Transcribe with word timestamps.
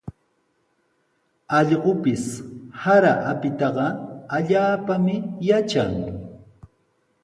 Allqupis 1.57 2.25
sara 2.79 3.13
apitaqa 3.31 3.87
allaapami 4.37 5.17
yatran. 5.49 5.95